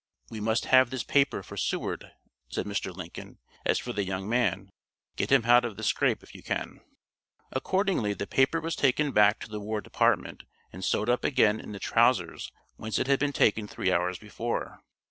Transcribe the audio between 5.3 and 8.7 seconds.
him out of the scrape if you can." Accordingly, the paper